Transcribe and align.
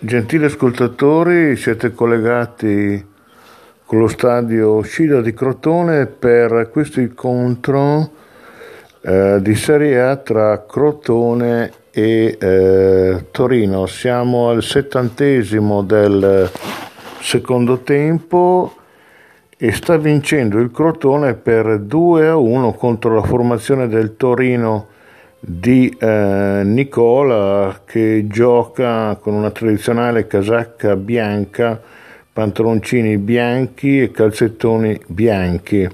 Gentili 0.00 0.44
ascoltatori, 0.44 1.54
siete 1.54 1.94
collegati 1.94 3.06
con 3.84 4.00
lo 4.00 4.08
stadio 4.08 4.80
Scida 4.80 5.20
di 5.20 5.32
Crotone 5.32 6.06
per 6.06 6.68
questo 6.72 6.98
incontro 6.98 8.10
eh, 9.02 9.38
di 9.40 9.54
Serie 9.54 10.00
A 10.00 10.16
tra 10.16 10.66
Crotone 10.66 11.72
e 11.92 12.36
eh, 12.40 13.26
Torino. 13.30 13.86
Siamo 13.86 14.50
al 14.50 14.64
settantesimo 14.64 15.82
del 15.84 16.50
secondo 17.20 17.78
tempo 17.82 18.74
e 19.56 19.70
sta 19.70 19.96
vincendo 19.96 20.58
il 20.58 20.72
Crotone 20.72 21.34
per 21.34 21.78
2 21.78 22.28
a 22.28 22.36
1 22.36 22.72
contro 22.72 23.14
la 23.14 23.22
formazione 23.22 23.86
del 23.86 24.16
Torino 24.16 24.96
di 25.40 25.94
eh, 25.98 26.62
Nicola 26.64 27.82
che 27.84 28.26
gioca 28.28 29.16
con 29.16 29.34
una 29.34 29.50
tradizionale 29.50 30.26
casacca 30.26 30.96
bianca, 30.96 31.80
pantaloncini 32.32 33.18
bianchi 33.18 34.02
e 34.02 34.10
calzettoni 34.10 35.00
bianchi, 35.06 35.88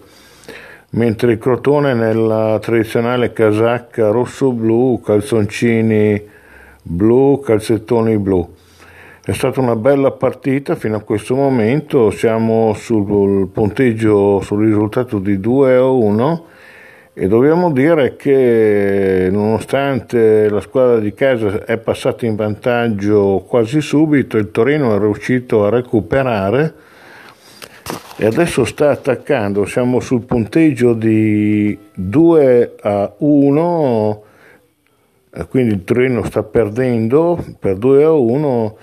mentre 0.90 1.32
il 1.32 1.38
Crotone 1.38 1.94
nella 1.94 2.58
tradizionale 2.60 3.32
casacca 3.32 4.08
rosso-blu, 4.08 5.00
calzoncini 5.04 6.22
blu, 6.82 7.40
calzettoni 7.40 8.18
blu. 8.18 8.52
È 9.26 9.32
stata 9.32 9.60
una 9.60 9.76
bella 9.76 10.10
partita 10.10 10.74
fino 10.74 10.96
a 10.96 11.02
questo 11.02 11.34
momento, 11.34 12.10
siamo 12.10 12.74
sul 12.74 13.48
punteggio, 13.48 14.40
sul 14.42 14.66
risultato 14.66 15.18
di 15.18 15.40
2 15.40 15.76
a 15.76 15.88
1 15.88 16.44
e 17.16 17.28
dobbiamo 17.28 17.70
dire 17.70 18.16
che 18.16 19.28
nonostante 19.30 20.48
la 20.48 20.60
squadra 20.60 20.98
di 20.98 21.14
casa 21.14 21.64
è 21.64 21.78
passata 21.78 22.26
in 22.26 22.34
vantaggio 22.34 23.44
quasi 23.46 23.80
subito, 23.80 24.36
il 24.36 24.50
Torino 24.50 24.96
è 24.96 24.98
riuscito 24.98 25.64
a 25.64 25.70
recuperare 25.70 26.74
e 28.16 28.26
adesso 28.26 28.64
sta 28.64 28.90
attaccando, 28.90 29.64
siamo 29.64 30.00
sul 30.00 30.24
punteggio 30.24 30.92
di 30.92 31.78
2 31.94 32.74
a 32.80 33.14
1, 33.16 34.22
quindi 35.48 35.74
il 35.74 35.84
Torino 35.84 36.24
sta 36.24 36.42
perdendo 36.42 37.38
per 37.60 37.76
2 37.76 38.02
a 38.02 38.12
1 38.12 38.76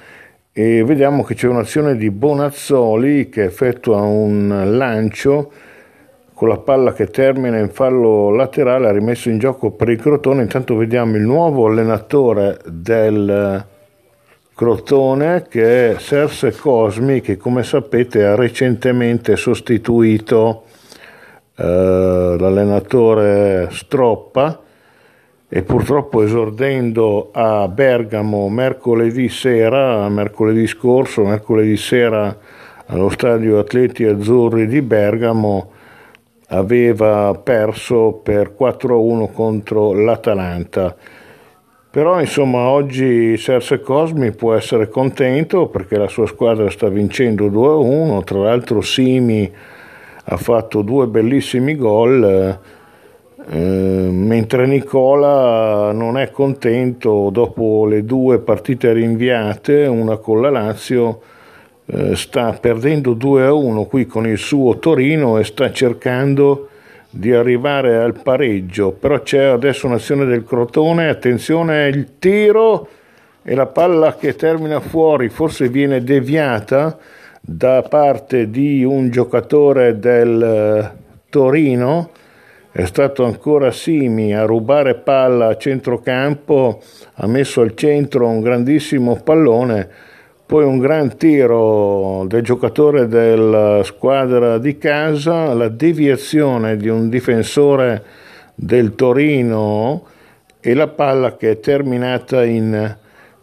e 0.53 0.83
vediamo 0.85 1.23
che 1.23 1.33
c'è 1.33 1.47
un'azione 1.47 1.97
di 1.97 2.09
Bonazzoli 2.09 3.27
che 3.27 3.43
effettua 3.43 3.99
un 3.99 4.77
lancio 4.77 5.51
con 6.41 6.49
la 6.49 6.57
palla 6.57 6.91
che 6.93 7.05
termina 7.05 7.59
in 7.59 7.69
fallo 7.69 8.31
laterale 8.31 8.87
ha 8.87 8.91
rimesso 8.91 9.29
in 9.29 9.37
gioco 9.37 9.69
per 9.69 9.89
il 9.89 10.01
Crotone. 10.01 10.41
Intanto 10.41 10.75
vediamo 10.75 11.15
il 11.15 11.21
nuovo 11.21 11.67
allenatore 11.67 12.57
del 12.65 13.63
Crotone 14.51 15.45
che 15.47 15.91
è 15.91 15.99
Serse 15.99 16.51
Cosmi 16.51 17.21
che 17.21 17.37
come 17.37 17.61
sapete 17.61 18.25
ha 18.25 18.33
recentemente 18.33 19.35
sostituito 19.35 20.63
eh, 21.57 22.35
l'allenatore 22.39 23.67
Stroppa 23.69 24.61
e 25.47 25.61
purtroppo 25.61 26.23
esordendo 26.23 27.29
a 27.33 27.67
Bergamo 27.67 28.49
mercoledì 28.49 29.29
sera, 29.29 30.09
mercoledì 30.09 30.65
scorso, 30.65 31.23
mercoledì 31.23 31.77
sera 31.77 32.35
allo 32.87 33.09
stadio 33.09 33.59
Atleti 33.59 34.05
Azzurri 34.05 34.65
di 34.65 34.81
Bergamo 34.81 35.73
aveva 36.51 37.33
perso 37.41 38.19
per 38.23 38.55
4-1 38.57 39.31
contro 39.31 39.93
l'Atalanta. 39.93 40.95
Però 41.89 42.19
insomma 42.21 42.69
oggi 42.69 43.35
Serse 43.35 43.81
Cosmi 43.81 44.31
può 44.31 44.53
essere 44.53 44.87
contento 44.87 45.67
perché 45.67 45.97
la 45.97 46.07
sua 46.07 46.25
squadra 46.25 46.69
sta 46.69 46.87
vincendo 46.87 47.47
2-1, 47.47 48.23
tra 48.23 48.39
l'altro 48.39 48.79
Simi 48.81 49.51
ha 50.23 50.37
fatto 50.37 50.81
due 50.83 51.07
bellissimi 51.07 51.75
gol, 51.75 52.59
eh, 53.49 53.57
mentre 53.57 54.67
Nicola 54.67 55.91
non 55.91 56.17
è 56.17 56.31
contento 56.31 57.29
dopo 57.29 57.85
le 57.85 58.05
due 58.05 58.39
partite 58.39 58.93
rinviate, 58.93 59.85
una 59.85 60.15
con 60.15 60.39
la 60.39 60.49
Lazio 60.49 61.19
sta 62.13 62.53
perdendo 62.53 63.13
2 63.13 63.45
a 63.45 63.53
1 63.53 63.85
qui 63.85 64.05
con 64.05 64.27
il 64.27 64.37
suo 64.37 64.77
Torino 64.79 65.37
e 65.37 65.43
sta 65.43 65.71
cercando 65.71 66.69
di 67.09 67.33
arrivare 67.33 67.97
al 67.97 68.19
pareggio, 68.21 68.91
però 68.91 69.21
c'è 69.21 69.43
adesso 69.43 69.85
un'azione 69.85 70.25
del 70.25 70.45
Crotone, 70.45 71.09
attenzione 71.09 71.87
il 71.89 72.17
tiro 72.19 72.87
e 73.43 73.53
la 73.53 73.65
palla 73.65 74.15
che 74.15 74.35
termina 74.35 74.79
fuori 74.79 75.27
forse 75.27 75.67
viene 75.67 76.03
deviata 76.03 76.97
da 77.41 77.81
parte 77.81 78.49
di 78.49 78.83
un 78.83 79.09
giocatore 79.09 79.99
del 79.99 80.41
eh, 80.41 80.99
Torino, 81.29 82.11
è 82.71 82.85
stato 82.85 83.25
ancora 83.25 83.71
Simi 83.71 84.33
a 84.33 84.45
rubare 84.45 84.95
palla 84.95 85.47
a 85.47 85.57
centrocampo, 85.57 86.81
ha 87.15 87.27
messo 87.27 87.59
al 87.59 87.75
centro 87.75 88.27
un 88.27 88.39
grandissimo 88.39 89.19
pallone 89.21 89.89
poi 90.51 90.65
un 90.65 90.79
gran 90.79 91.15
tiro 91.15 92.25
del 92.27 92.43
giocatore 92.43 93.07
della 93.07 93.83
squadra 93.85 94.57
di 94.57 94.77
casa, 94.77 95.53
la 95.53 95.69
deviazione 95.69 96.75
di 96.75 96.89
un 96.89 97.07
difensore 97.07 98.03
del 98.53 98.95
Torino 98.95 100.03
e 100.59 100.73
la 100.73 100.89
palla 100.89 101.37
che 101.37 101.51
è 101.51 101.59
terminata 101.61 102.43
in 102.43 102.97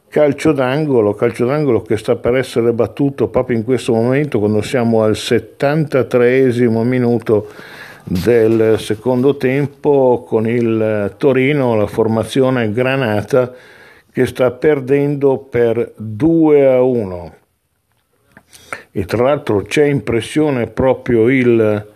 calcio 0.06 0.52
d'angolo, 0.52 1.14
calcio 1.14 1.46
d'angolo 1.46 1.80
che 1.80 1.96
sta 1.96 2.16
per 2.16 2.36
essere 2.36 2.74
battuto 2.74 3.28
proprio 3.28 3.56
in 3.56 3.64
questo 3.64 3.94
momento 3.94 4.38
quando 4.38 4.60
siamo 4.60 5.02
al 5.02 5.16
73 5.16 6.52
minuto 6.82 7.46
del 8.04 8.74
secondo 8.78 9.38
tempo 9.38 10.26
con 10.28 10.46
il 10.46 11.14
Torino, 11.16 11.74
la 11.74 11.86
formazione 11.86 12.70
granata 12.70 13.50
che 14.18 14.26
sta 14.26 14.50
perdendo 14.50 15.38
per 15.38 15.92
2 15.94 16.66
a 16.66 16.82
1 16.82 17.34
e 18.90 19.04
tra 19.04 19.22
l'altro 19.22 19.62
c'è 19.62 19.84
impressione 19.84 20.66
proprio 20.66 21.28
il 21.28 21.86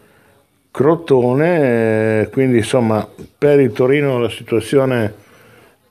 Crotone, 0.71 2.29
quindi 2.31 2.59
insomma 2.59 3.05
per 3.37 3.59
il 3.59 3.73
Torino 3.73 4.21
la 4.21 4.31
situazione 4.31 5.15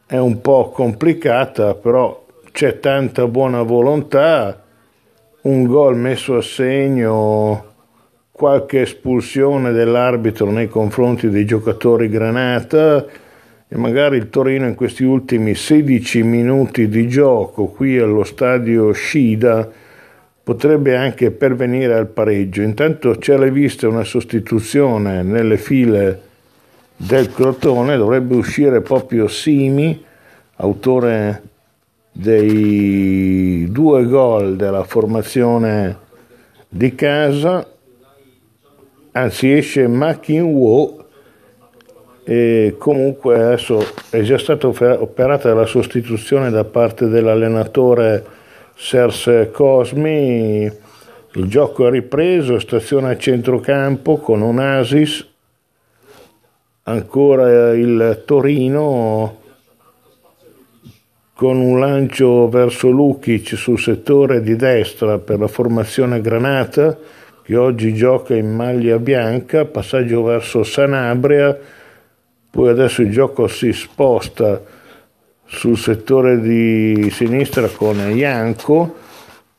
è 0.05 0.17
un 0.19 0.39
po' 0.39 0.69
complicata, 0.69 1.75
però 1.75 2.25
c'è 2.53 2.79
tanta 2.79 3.27
buona 3.27 3.63
volontà, 3.63 4.63
un 5.41 5.65
gol 5.65 5.97
messo 5.97 6.37
a 6.37 6.41
segno, 6.41 7.65
qualche 8.31 8.83
espulsione 8.83 9.73
dell'arbitro 9.73 10.49
nei 10.49 10.69
confronti 10.69 11.29
dei 11.29 11.43
giocatori 11.43 12.07
Granata, 12.07 13.05
e 13.73 13.77
magari 13.77 14.17
il 14.17 14.29
Torino 14.29 14.67
in 14.67 14.75
questi 14.75 15.05
ultimi 15.05 15.55
16 15.55 16.23
minuti 16.23 16.89
di 16.89 17.07
gioco 17.07 17.67
qui 17.67 17.97
allo 17.97 18.25
stadio 18.25 18.91
Scida 18.91 19.65
potrebbe 20.43 20.97
anche 20.97 21.31
pervenire 21.31 21.93
al 21.93 22.07
pareggio. 22.07 22.63
Intanto 22.63 23.11
c'è 23.11 23.35
alla 23.35 23.47
vista 23.47 23.87
una 23.87 24.03
sostituzione 24.03 25.23
nelle 25.23 25.55
file 25.55 26.21
del 26.97 27.31
Crotone, 27.31 27.95
dovrebbe 27.95 28.35
uscire 28.35 28.81
proprio 28.81 29.29
Simi, 29.29 30.03
autore 30.57 31.41
dei 32.11 33.69
due 33.71 34.03
gol 34.03 34.57
della 34.57 34.83
formazione 34.83 35.97
di 36.67 36.93
casa, 36.93 37.65
anzi 39.13 39.53
esce 39.53 39.87
Makin 39.87 40.43
Wo 40.43 41.00
e 42.23 42.75
comunque 42.77 43.35
adesso 43.35 43.83
è 44.09 44.21
già 44.21 44.37
stata 44.37 44.67
operata 44.67 45.53
la 45.53 45.65
sostituzione 45.65 46.49
da 46.49 46.63
parte 46.63 47.07
dell'allenatore 47.07 48.23
Serse 48.75 49.51
Cosmi, 49.51 50.63
il 51.33 51.45
gioco 51.45 51.87
è 51.87 51.89
ripreso, 51.89 52.59
stazione 52.59 53.11
a 53.11 53.17
centrocampo 53.17 54.17
con 54.17 54.41
un 54.41 54.59
Asis, 54.59 55.27
ancora 56.83 57.73
il 57.73 58.23
Torino 58.25 59.39
con 61.33 61.57
un 61.57 61.79
lancio 61.79 62.49
verso 62.49 62.89
Lukic 62.89 63.55
sul 63.55 63.79
settore 63.79 64.41
di 64.41 64.55
destra 64.55 65.17
per 65.17 65.39
la 65.39 65.47
formazione 65.47 66.21
Granata 66.21 66.95
che 67.43 67.55
oggi 67.55 67.93
gioca 67.93 68.35
in 68.35 68.53
maglia 68.53 68.99
bianca, 68.99 69.65
passaggio 69.65 70.21
verso 70.21 70.63
Sanabria, 70.63 71.57
poi 72.51 72.67
adesso 72.67 73.01
il 73.01 73.11
gioco 73.11 73.47
si 73.47 73.71
sposta 73.71 74.61
sul 75.45 75.77
settore 75.77 76.41
di 76.41 77.09
sinistra 77.09 77.67
con 77.69 77.97
Ianco. 78.13 78.95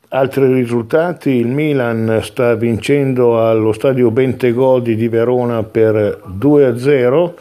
Altri 0.09 0.53
risultati, 0.53 1.31
il 1.31 1.47
Milan 1.47 2.21
sta 2.23 2.55
vincendo 2.55 3.43
allo 3.43 3.73
stadio 3.73 4.11
Bentegodi 4.11 4.95
di 4.95 5.09
Verona 5.09 5.63
per 5.63 6.23
2-0 6.39 7.33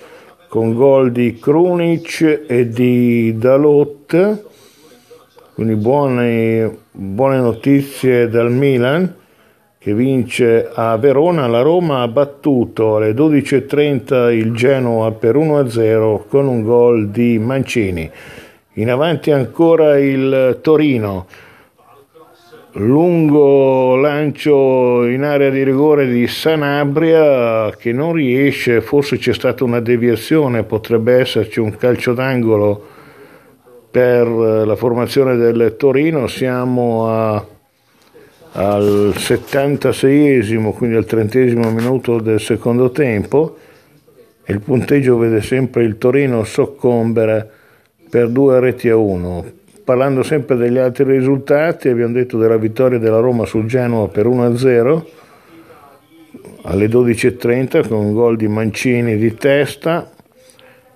con 0.48 0.74
gol 0.74 1.12
di 1.12 1.38
Krunic 1.38 2.45
e 2.48 2.69
di 2.69 3.38
Dalot, 3.38 4.44
quindi 5.53 5.75
buone, 5.75 6.77
buone 6.92 7.39
notizie 7.39 8.30
dal 8.30 8.51
Milan 8.51 9.19
che 9.81 9.95
vince 9.95 10.69
a 10.72 10.95
Verona, 10.98 11.48
la 11.48 11.62
Roma 11.62 12.04
ha 12.04 12.07
battuto 12.07 12.98
alle 12.98 13.13
12.30 13.13 14.31
il 14.31 14.54
Genoa 14.54 15.12
per 15.12 15.36
1-0 15.36 16.28
con 16.28 16.48
un 16.48 16.62
gol 16.62 17.10
di 17.10 17.39
Mancini. 17.39 18.07
In 18.74 18.92
avanti 18.92 19.31
ancora 19.31 19.98
il 19.98 20.60
Torino, 20.62 21.25
lungo 22.74 23.95
lancio 23.95 25.04
in 25.07 25.24
area 25.24 25.50
di 25.50 25.63
rigore 25.63 26.07
di 26.07 26.27
Sanabria 26.27 27.72
che 27.75 27.92
non 27.92 28.13
riesce, 28.13 28.81
forse 28.81 29.18
c'è 29.18 29.34
stata 29.34 29.63
una 29.63 29.80
deviazione, 29.80 30.62
potrebbe 30.62 31.13
esserci 31.13 31.60
un 31.60 31.75
calcio 31.75 32.13
d'angolo 32.13 32.86
per 33.89 34.27
la 34.27 34.75
formazione 34.75 35.38
del 35.38 35.74
Torino, 35.75 36.27
siamo 36.27 37.07
a 37.10 37.44
al 38.53 39.13
76esimo, 39.15 40.74
quindi 40.74 40.98
al 40.98 41.06
30 41.06 41.39
minuto 41.69 42.19
del 42.19 42.39
secondo 42.39 42.92
tempo, 42.92 43.57
il 44.45 44.59
punteggio 44.59 45.18
vede 45.18 45.42
sempre 45.42 45.83
il 45.83 45.98
Torino 45.98 46.44
soccombere 46.44 47.50
per 48.09 48.30
due 48.30 48.59
reti 48.59 48.89
a 48.89 48.98
uno. 48.98 49.45
Parlando 49.83 50.24
sempre 50.24 50.57
degli 50.57 50.77
altri 50.77 51.06
risultati, 51.06 51.88
abbiamo 51.88 52.13
detto 52.13 52.38
della 52.38 52.57
vittoria 52.57 53.00
della 53.00 53.19
Roma 53.19 53.45
sul 53.45 53.65
Genoa 53.65 54.07
per 54.09 54.27
1-0 54.27 55.03
alle 56.63 56.86
12.30 56.88 57.88
con 57.88 57.98
un 57.98 58.13
gol 58.13 58.36
di 58.38 58.48
Mancini 58.48 59.18
di 59.18 59.33
testa, 59.33 60.09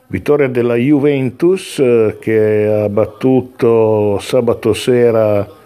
vittoria 0.08 0.48
della 0.48 0.76
Juventus 0.76 1.80
eh, 1.80 2.18
che 2.20 2.68
ha 2.68 2.90
battuto 2.90 4.20
sabato 4.20 4.74
sera 4.74 5.64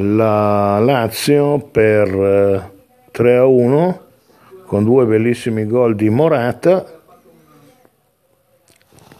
la 0.00 0.78
Lazio 0.78 1.58
per 1.58 2.70
3 3.10 3.30
eh, 3.30 3.36
a 3.36 3.46
1 3.46 4.00
con 4.64 4.84
due 4.84 5.06
bellissimi 5.06 5.66
gol 5.66 5.96
di 5.96 6.08
Morata. 6.10 6.96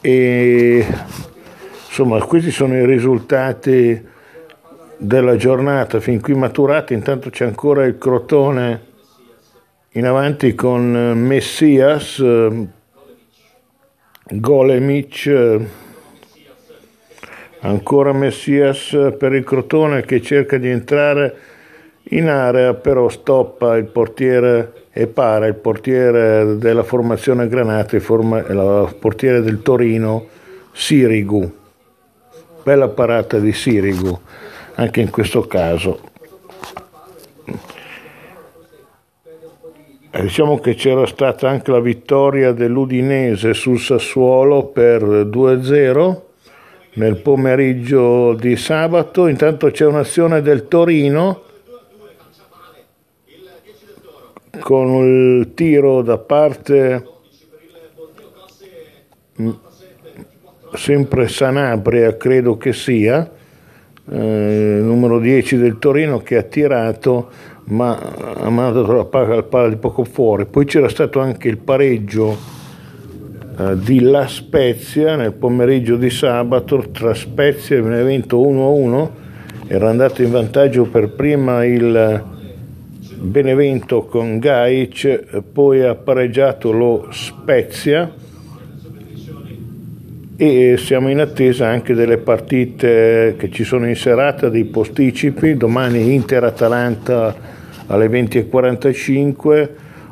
E 0.01 0.87
insomma 1.87 2.23
questi 2.23 2.51
sono 2.51 2.77
i 2.77 2.87
risultati 2.87 4.07
della 4.97 5.37
giornata. 5.37 5.99
Fin 6.01 6.21
qui 6.21 6.35
maturati 6.35 6.95
intanto 6.95 7.31
c'è 7.31 7.45
ancora 7.45 7.85
il 7.85 7.99
Crotone 7.99 8.87
in 9.93 10.07
avanti 10.07 10.55
con 10.55 10.93
Messias 11.17 12.23
Golemic 14.31 15.61
Ancora 17.61 18.13
Messias 18.13 18.97
per 19.19 19.33
il 19.33 19.43
Crotone 19.43 20.03
che 20.03 20.23
cerca 20.23 20.59
di 20.59 20.69
entrare 20.69 21.37
in 22.11 22.29
area, 22.29 22.75
però 22.75 23.09
stoppa 23.09 23.77
il 23.77 23.87
portiere 23.87 24.87
e 24.93 25.09
para 25.09 25.47
il 25.47 25.55
portiere 25.55 26.57
della 26.57 26.85
formazione 26.85 27.49
Granata 27.49 27.97
il 27.97 28.95
portiere 28.99 29.43
del 29.43 29.61
Torino 29.63 30.27
Sirigu. 30.73 31.53
Bella 32.63 32.89
parata 32.89 33.39
di 33.39 33.53
Sirigu 33.53 34.19
anche 34.75 35.01
in 35.01 35.11
questo 35.11 35.47
caso. 35.47 36.01
E 40.11 40.23
diciamo 40.23 40.59
che 40.59 40.75
c'era 40.75 41.07
stata 41.07 41.49
anche 41.49 41.71
la 41.71 41.81
vittoria 41.81 42.53
dell'Udinese 42.53 43.53
sul 43.53 43.79
Sassuolo 43.81 44.67
per 44.67 45.03
2-0 45.03 46.27
nel 46.99 47.17
pomeriggio 47.17 48.35
di 48.35 48.57
sabato. 48.57 49.29
Intanto 49.29 49.71
c'è 49.71 49.87
un'azione 49.87 50.43
del 50.43 50.69
Torino 50.69 51.43
con 54.61 54.89
il 55.05 55.55
tiro 55.55 56.03
da 56.03 56.19
parte 56.19 57.07
mm, 59.41 59.51
sempre 60.75 61.29
Sanabria, 61.29 62.17
credo 62.17 62.57
che 62.57 62.73
sia, 62.73 63.31
eh, 64.11 64.79
numero 64.83 65.21
10 65.21 65.57
del 65.57 65.79
Torino 65.79 66.19
che 66.19 66.37
ha 66.37 66.43
tirato 66.43 67.31
ma 67.67 67.97
ha 67.97 68.49
mandato 68.49 68.93
la 68.93 69.05
palla, 69.05 69.37
la 69.37 69.43
palla 69.43 69.69
di 69.69 69.77
poco 69.77 70.03
fuori. 70.03 70.47
Poi 70.47 70.65
c'era 70.65 70.89
stato 70.89 71.21
anche 71.21 71.49
il 71.49 71.59
pareggio 71.59 72.58
di 73.75 74.01
La 74.01 74.29
Spezia 74.29 75.17
nel 75.17 75.33
pomeriggio 75.33 75.97
di 75.97 76.11
sabato 76.11 76.91
tra 76.93 77.13
Spezia 77.13 77.77
e 77.77 77.81
Benevento 77.81 78.39
1-1 78.41 79.09
era 79.67 79.89
andato 79.89 80.23
in 80.23 80.31
vantaggio 80.31 80.85
per 80.85 81.09
prima 81.09 81.65
il 81.65 82.25
Benevento 83.17 84.05
con 84.05 84.39
Gaic 84.39 85.43
poi 85.53 85.83
ha 85.83 85.97
pareggiato 85.97 86.71
lo 86.71 87.09
Spezia 87.11 88.15
e 90.37 90.77
siamo 90.77 91.09
in 91.09 91.19
attesa 91.19 91.67
anche 91.67 91.95
delle 91.95 92.19
partite 92.19 93.35
che 93.37 93.51
ci 93.51 93.65
sono 93.65 93.89
in 93.89 93.97
serata 93.97 94.49
dei 94.49 94.67
posticipi. 94.67 95.57
Domani 95.57 96.15
Inter-Atalanta 96.15 97.35
alle 97.89 98.07
20.45 98.07 99.69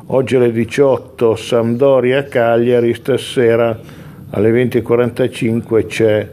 Oggi 0.09 0.37
alle 0.37 0.53
18 0.53 1.35
Sampdoria-Cagliari, 1.35 2.93
stasera 2.93 3.77
alle 4.29 4.51
20.45 4.51 5.85
c'è 5.85 6.29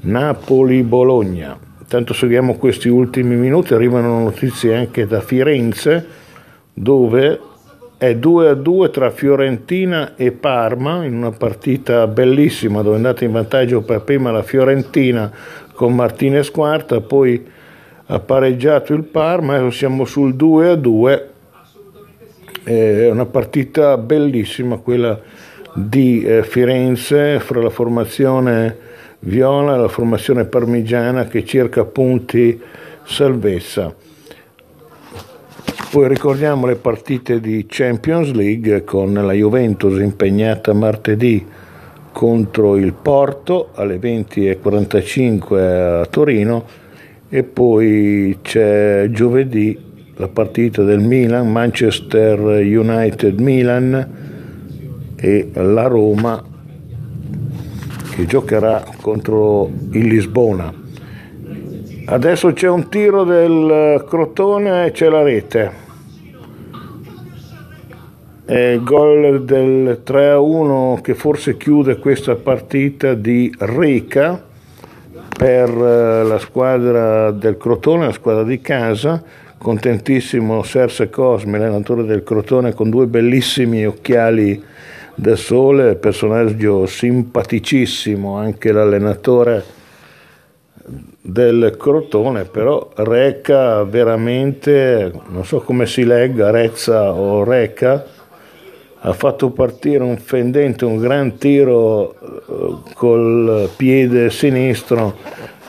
Napoli-Bologna. 0.00 1.54
Intanto 1.78 2.14
seguiamo 2.14 2.54
questi 2.54 2.88
ultimi 2.88 3.36
minuti, 3.36 3.74
arrivano 3.74 4.22
notizie 4.22 4.76
anche 4.76 5.06
da 5.06 5.20
Firenze 5.20 6.06
dove 6.72 7.38
è 7.98 8.14
2 8.14 8.48
a 8.48 8.54
2 8.54 8.90
tra 8.90 9.10
Fiorentina 9.10 10.16
e 10.16 10.32
Parma 10.32 11.04
in 11.04 11.14
una 11.14 11.32
partita 11.32 12.06
bellissima 12.06 12.80
dove 12.80 12.94
è 12.94 12.96
andata 12.96 13.26
in 13.26 13.32
vantaggio 13.32 13.82
per 13.82 14.04
prima 14.04 14.30
la 14.30 14.42
Fiorentina 14.42 15.30
con 15.74 15.94
Martinez 15.94 16.50
quarta, 16.50 17.02
poi 17.02 17.46
ha 18.06 18.18
pareggiato 18.20 18.94
il 18.94 19.04
Parma 19.04 19.58
e 19.58 19.70
siamo 19.70 20.06
sul 20.06 20.34
2 20.34 20.68
a 20.70 20.74
2 20.76 21.32
è 22.68 23.10
una 23.10 23.24
partita 23.24 23.96
bellissima 23.96 24.76
quella 24.76 25.18
di 25.72 26.22
eh, 26.22 26.42
Firenze 26.42 27.40
fra 27.40 27.62
la 27.62 27.70
formazione 27.70 28.76
viola 29.20 29.74
e 29.74 29.78
la 29.78 29.88
formazione 29.88 30.44
parmigiana 30.44 31.24
che 31.24 31.46
cerca 31.46 31.84
punti 31.84 32.60
salvezza. 33.04 33.94
Poi 35.90 36.08
ricordiamo 36.08 36.66
le 36.66 36.76
partite 36.76 37.40
di 37.40 37.64
Champions 37.66 38.32
League 38.32 38.84
con 38.84 39.14
la 39.14 39.32
Juventus 39.32 39.98
impegnata 40.00 40.74
martedì 40.74 41.46
contro 42.12 42.76
il 42.76 42.92
Porto 42.92 43.70
alle 43.74 43.96
20.45 43.96 46.00
a 46.00 46.06
Torino 46.06 46.66
e 47.30 47.42
poi 47.44 48.38
c'è 48.42 49.08
giovedì 49.10 49.86
la 50.18 50.26
partita 50.26 50.82
del 50.82 50.98
Milan, 50.98 51.50
Manchester 51.50 52.40
United 52.40 53.38
Milan 53.38 55.14
e 55.14 55.50
la 55.52 55.86
Roma 55.86 56.42
che 58.10 58.26
giocherà 58.26 58.82
contro 59.00 59.70
il 59.92 60.06
Lisbona. 60.08 60.74
Adesso 62.06 62.52
c'è 62.52 62.68
un 62.68 62.88
tiro 62.88 63.22
del 63.22 64.04
Crotone 64.08 64.86
e 64.86 64.90
c'è 64.90 65.08
la 65.08 65.22
rete. 65.22 65.86
È 68.44 68.58
il 68.58 68.82
gol 68.82 69.44
del 69.44 70.02
3-1 70.04 71.00
che 71.00 71.14
forse 71.14 71.56
chiude 71.56 71.98
questa 71.98 72.34
partita 72.34 73.14
di 73.14 73.54
Reca 73.56 74.42
per 75.36 75.70
la 75.70 76.38
squadra 76.40 77.30
del 77.30 77.56
Crotone, 77.56 78.06
la 78.06 78.12
squadra 78.12 78.42
di 78.42 78.60
casa 78.60 79.22
contentissimo 79.58 80.62
Serse 80.62 81.10
Cosme, 81.10 81.58
l'allenatore 81.58 82.04
del 82.04 82.22
Crotone, 82.22 82.72
con 82.72 82.90
due 82.90 83.06
bellissimi 83.06 83.84
occhiali 83.84 84.62
da 85.14 85.34
sole, 85.34 85.96
personaggio 85.96 86.86
simpaticissimo, 86.86 88.36
anche 88.36 88.70
l'allenatore 88.70 89.76
del 91.20 91.74
Crotone, 91.76 92.44
però 92.44 92.90
reca 92.94 93.82
veramente, 93.82 95.12
non 95.28 95.44
so 95.44 95.60
come 95.60 95.86
si 95.86 96.04
legga, 96.04 96.50
Rezza 96.50 97.12
o 97.12 97.42
Reca, 97.44 98.06
ha 99.00 99.12
fatto 99.12 99.50
partire 99.50 100.02
un 100.02 100.16
fendente, 100.18 100.84
un 100.84 100.98
gran 100.98 101.36
tiro 101.36 102.14
eh, 102.14 102.92
col 102.94 103.68
piede 103.76 104.30
sinistro 104.30 105.16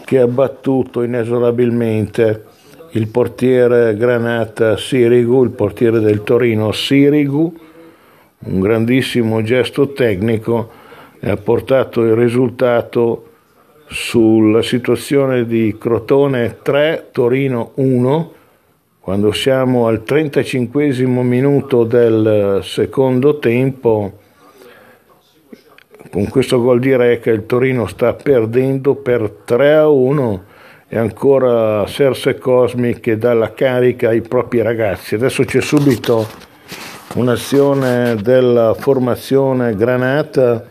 che 0.06 0.20
ha 0.20 0.28
battuto 0.28 1.04
inesorabilmente 1.04 2.46
il 2.92 3.08
portiere 3.08 3.96
Granata 3.96 4.76
Sirigu, 4.76 5.44
il 5.44 5.52
portiere 5.52 6.00
del 6.00 6.24
Torino 6.24 6.72
Sirigu, 6.72 7.54
un 8.40 8.60
grandissimo 8.60 9.44
gesto 9.44 9.92
tecnico 9.92 10.70
e 11.20 11.30
ha 11.30 11.38
portato 11.38 12.02
il 12.02 12.14
risultato 12.14 13.26
sulla 13.86 14.62
situazione 14.62 15.46
di 15.46 15.76
Crotone 15.80 16.60
3, 16.62 17.10
Torino 17.12 17.72
1, 17.76 18.34
quando 19.00 19.32
siamo 19.34 19.88
al 19.88 20.04
35 20.04 20.92
minuto 21.06 21.84
del 21.84 22.62
secondo 22.64 23.38
tempo. 23.38 24.14
Con 26.12 26.28
questo 26.28 26.60
gol 26.60 26.80
di 26.80 26.96
Reca 26.96 27.30
il 27.30 27.46
Torino 27.46 27.86
sta 27.86 28.14
perdendo 28.14 28.96
per 28.96 29.30
3 29.46 29.74
a 29.76 29.90
1 29.90 30.44
e 30.92 30.98
ancora 30.98 31.86
Serse 31.86 32.40
Cosmi 32.40 33.00
che 33.00 33.18
dà 33.18 33.34
la 33.34 33.54
carica 33.54 34.10
ai 34.10 34.22
propri 34.22 34.64
ragazzi. 34.64 35.14
Adesso 35.14 35.44
c'è 35.44 35.62
subito 35.62 36.28
un'azione 37.14 38.16
della 38.16 38.74
formazione 38.74 39.76
Granata 39.76 40.66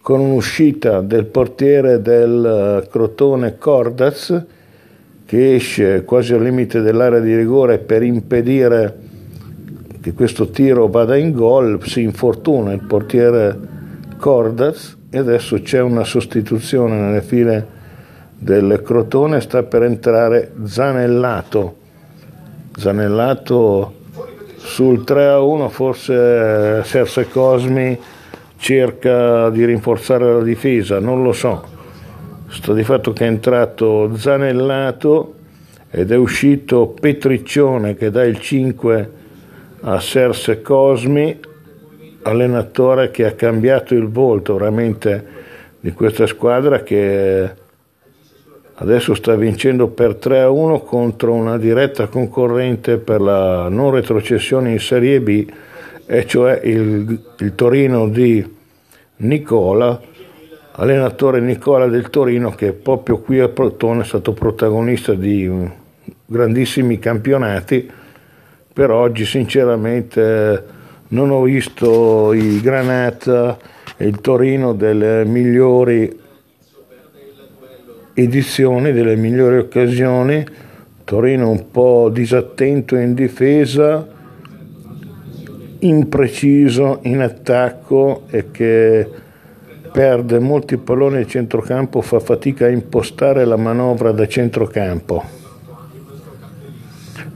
con 0.00 0.20
un'uscita 0.20 1.00
del 1.00 1.26
portiere 1.26 2.00
del 2.00 2.82
eh, 2.84 2.88
Crotone 2.88 3.58
Cordaz 3.58 4.44
che 5.26 5.54
esce 5.54 6.04
quasi 6.04 6.34
al 6.34 6.42
limite 6.42 6.80
dell'area 6.80 7.20
di 7.20 7.34
rigore 7.34 7.78
per 7.78 8.02
impedire 8.02 8.98
che 10.00 10.12
questo 10.12 10.50
tiro 10.50 10.86
vada 10.86 11.16
in 11.16 11.32
gol, 11.32 11.82
si 11.84 12.02
infortuna 12.02 12.72
il 12.72 12.82
portiere 12.82 13.58
Cordaz 14.18 14.96
e 15.10 15.18
adesso 15.18 15.60
c'è 15.62 15.80
una 15.80 16.04
sostituzione 16.04 16.96
nelle 16.96 17.22
file 17.22 17.73
del 18.44 18.82
Crotone, 18.84 19.40
sta 19.40 19.62
per 19.62 19.84
entrare 19.84 20.52
Zanellato. 20.64 21.76
Zanellato 22.76 23.94
sul 24.56 25.02
3 25.02 25.26
a 25.28 25.40
1 25.40 25.68
forse 25.70 26.80
eh, 26.80 26.84
Serse 26.84 27.28
Cosmi 27.30 27.98
cerca 28.58 29.48
di 29.48 29.64
rinforzare 29.64 30.34
la 30.34 30.42
difesa, 30.42 30.98
non 30.98 31.22
lo 31.22 31.32
so. 31.32 31.64
Sto 32.48 32.74
di 32.74 32.84
fatto 32.84 33.14
che 33.14 33.24
è 33.24 33.28
entrato 33.28 34.14
Zanellato 34.14 35.34
ed 35.90 36.12
è 36.12 36.16
uscito 36.16 36.88
Petriccione 36.88 37.94
che 37.94 38.10
dà 38.10 38.24
il 38.24 38.38
5 38.38 39.10
a 39.80 39.98
Serse 40.00 40.60
Cosmi, 40.60 41.40
allenatore 42.22 43.10
che 43.10 43.24
ha 43.24 43.32
cambiato 43.32 43.94
il 43.94 44.08
volto 44.08 44.56
veramente 44.56 45.26
di 45.80 45.92
questa 45.92 46.26
squadra 46.26 46.82
che 46.82 47.62
adesso 48.76 49.14
sta 49.14 49.36
vincendo 49.36 49.88
per 49.88 50.16
3 50.16 50.40
a 50.40 50.50
1 50.50 50.80
contro 50.80 51.32
una 51.32 51.58
diretta 51.58 52.08
concorrente 52.08 52.98
per 52.98 53.20
la 53.20 53.68
non 53.68 53.90
retrocessione 53.92 54.72
in 54.72 54.80
Serie 54.80 55.20
B 55.20 55.46
e 56.06 56.26
cioè 56.26 56.60
il, 56.64 57.20
il 57.38 57.54
Torino 57.54 58.08
di 58.08 58.44
Nicola, 59.16 60.00
allenatore 60.72 61.40
Nicola 61.40 61.86
del 61.86 62.10
Torino 62.10 62.50
che 62.50 62.72
proprio 62.72 63.18
qui 63.18 63.38
a 63.38 63.48
Protone 63.48 64.02
è 64.02 64.04
stato 64.04 64.32
protagonista 64.32 65.14
di 65.14 65.48
grandissimi 66.26 66.98
campionati, 66.98 67.88
per 68.72 68.90
oggi 68.90 69.24
sinceramente 69.24 70.64
non 71.08 71.30
ho 71.30 71.42
visto 71.42 72.32
i 72.32 72.60
Granata 72.60 73.56
e 73.96 74.06
il 74.06 74.20
Torino 74.20 74.72
delle 74.72 75.24
migliori 75.24 76.22
edizioni, 78.14 78.92
delle 78.92 79.16
migliori 79.16 79.58
occasioni, 79.58 80.46
Torino 81.04 81.50
un 81.50 81.70
po' 81.70 82.08
disattento 82.10 82.96
in 82.96 83.12
difesa, 83.12 84.06
impreciso 85.80 87.00
in 87.02 87.20
attacco 87.20 88.22
e 88.30 88.50
che 88.50 89.06
perde 89.92 90.38
molti 90.38 90.76
palloni 90.78 91.18
a 91.18 91.26
centrocampo, 91.26 92.00
fa 92.00 92.20
fatica 92.20 92.64
a 92.64 92.70
impostare 92.70 93.44
la 93.44 93.56
manovra 93.56 94.12
da 94.12 94.26
centrocampo. 94.26 95.42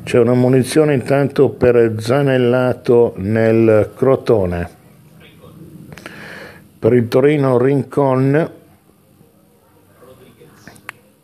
C'è 0.03 0.19
una 0.19 0.33
munizione 0.33 0.95
intanto 0.95 1.51
per 1.51 1.97
Zanellato 1.99 3.13
nel 3.19 3.91
Crotone. 3.95 4.71
Per 6.79 6.95
il 6.95 7.09
Torino 7.09 7.59
Rincon, 7.59 8.51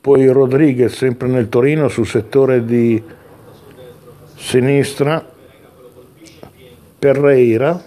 poi 0.04 0.26
Rodriguez 0.28 0.94
sempre 0.94 1.28
nel 1.28 1.49
Torino 1.49 1.88
sul 1.88 2.06
settore 2.06 2.62
di 2.66 3.02
sinistra, 4.37 5.26
Perreira, 6.99 7.82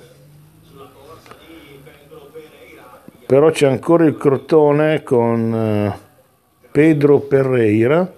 però 3.23 3.51
c'è 3.51 3.67
ancora 3.67 4.05
il 4.05 4.17
Crotone 4.17 5.03
con 5.03 5.53
eh, 5.53 5.99
Pedro 6.71 7.19
Perreira 7.19 8.11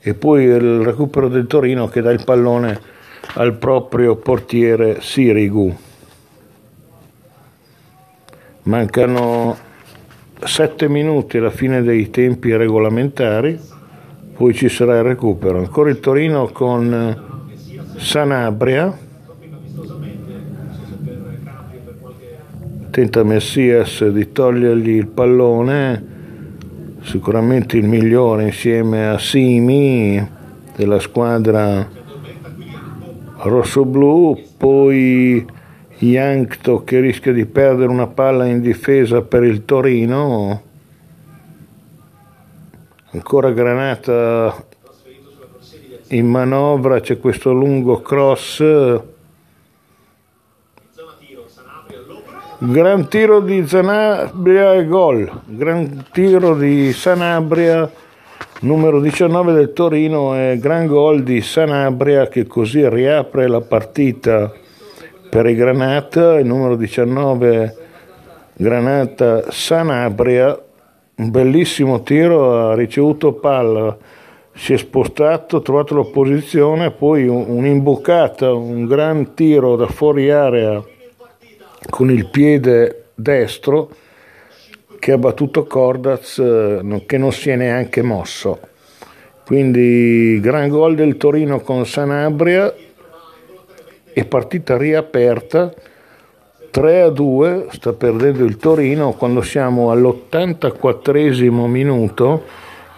e 0.00 0.14
poi 0.14 0.46
il 0.46 0.80
recupero 0.82 1.28
del 1.28 1.46
Torino 1.46 1.86
che 1.86 2.00
dà 2.00 2.10
il 2.10 2.24
pallone 2.24 2.80
al 3.34 3.54
proprio 3.54 4.16
portiere 4.16 5.00
Sirigu. 5.00 5.72
Mancano 8.62 9.56
sette 10.42 10.88
minuti 10.88 11.38
alla 11.38 11.50
fine 11.50 11.82
dei 11.82 12.10
tempi 12.10 12.54
regolamentari, 12.56 13.58
poi 14.36 14.54
ci 14.54 14.68
sarà 14.68 14.98
il 14.98 15.04
recupero. 15.04 15.58
Ancora 15.58 15.90
il 15.90 16.00
Torino 16.00 16.48
con 16.48 16.92
eh, 16.92 17.98
Sanabria 17.98 18.98
tenta 22.90 23.24
Messias 23.24 24.06
di 24.06 24.30
togliergli 24.30 24.90
il 24.90 25.08
pallone, 25.08 26.04
sicuramente 27.02 27.76
il 27.76 27.88
migliore 27.88 28.44
insieme 28.44 29.08
a 29.08 29.18
Simi 29.18 30.24
della 30.76 31.00
squadra 31.00 31.88
rossoblu, 33.38 34.38
poi 34.56 35.44
Yankto 35.98 36.82
che 36.82 36.98
rischia 36.98 37.32
di 37.32 37.46
perdere 37.46 37.88
una 37.88 38.08
palla 38.08 38.46
in 38.46 38.60
difesa 38.60 39.22
per 39.22 39.44
il 39.44 39.64
Torino, 39.64 40.62
ancora 43.12 43.52
Granata 43.52 44.72
in 46.08 46.26
manovra, 46.26 47.00
c'è 47.00 47.18
questo 47.18 47.52
lungo 47.52 48.00
cross. 48.00 48.62
Gran 52.58 53.08
tiro 53.08 53.40
di 53.40 53.66
Sanabria 53.66 54.74
e 54.74 54.86
gol. 54.86 55.42
Gran 55.46 56.06
tiro 56.12 56.56
di 56.56 56.92
Sanabria, 56.92 57.90
numero 58.60 59.00
19 59.00 59.52
del 59.52 59.72
Torino 59.72 60.36
e 60.36 60.58
gran 60.58 60.86
gol 60.86 61.22
di 61.22 61.40
Sanabria 61.40 62.26
che 62.28 62.46
così 62.46 62.88
riapre 62.88 63.46
la 63.46 63.60
partita 63.60 64.52
per 65.34 65.46
i 65.46 65.56
Granata, 65.56 66.38
il 66.38 66.46
numero 66.46 66.76
19 66.76 67.76
Granata 68.52 69.50
Sanabria, 69.50 70.56
un 71.16 71.30
bellissimo 71.32 72.04
tiro, 72.04 72.68
ha 72.68 72.74
ricevuto 72.76 73.32
palla, 73.32 73.98
si 74.54 74.74
è 74.74 74.76
spostato, 74.76 75.56
ha 75.56 75.60
trovato 75.60 75.94
l'opposizione, 75.94 76.92
poi 76.92 77.26
un'imboccata, 77.26 78.52
un 78.52 78.86
gran 78.86 79.34
tiro 79.34 79.74
da 79.74 79.88
fuori 79.88 80.30
area 80.30 80.80
con 81.90 82.12
il 82.12 82.28
piede 82.30 83.06
destro 83.16 83.90
che 85.00 85.10
ha 85.10 85.18
battuto 85.18 85.64
Cordaz 85.64 86.38
eh, 86.38 87.02
che 87.06 87.18
non 87.18 87.32
si 87.32 87.50
è 87.50 87.56
neanche 87.56 88.02
mosso. 88.02 88.60
Quindi 89.44 90.38
gran 90.40 90.68
gol 90.68 90.94
del 90.94 91.16
Torino 91.16 91.58
con 91.58 91.84
Sanabria 91.84 92.72
e 94.14 94.24
partita 94.24 94.78
riaperta 94.78 95.74
3 96.70 97.02
a 97.02 97.08
2, 97.08 97.66
sta 97.70 97.92
perdendo 97.92 98.44
il 98.44 98.56
Torino 98.56 99.12
quando 99.12 99.42
siamo 99.42 99.90
all'84 99.90 101.68
minuto, 101.68 102.42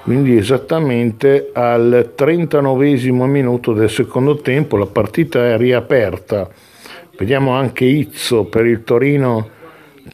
quindi 0.03 0.37
esattamente 0.37 1.51
al 1.53 2.13
39 2.15 2.97
minuto 3.27 3.73
del 3.73 3.91
secondo 3.91 4.37
tempo, 4.37 4.77
la 4.77 4.87
partita 4.87 5.45
è 5.45 5.57
riaperta. 5.59 6.49
Vediamo 7.19 7.51
anche 7.51 7.85
Izzo 7.85 8.45
per 8.45 8.65
il 8.65 8.83
Torino 8.85 9.49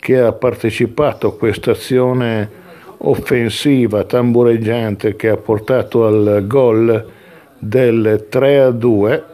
che 0.00 0.18
ha 0.18 0.32
partecipato 0.32 1.28
a 1.28 1.36
questa 1.36 1.72
azione 1.72 2.50
offensiva 2.98 4.04
tambureggiante 4.04 5.14
che 5.14 5.28
ha 5.28 5.36
portato 5.36 6.06
al 6.06 6.44
gol 6.48 7.10
del 7.58 8.26
3 8.28 8.60
a 8.60 8.70
2. 8.70 9.24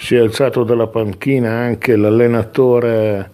Si 0.00 0.14
è 0.14 0.18
alzato 0.20 0.62
dalla 0.62 0.86
panchina 0.86 1.50
anche 1.50 1.96
l'allenatore 1.96 3.30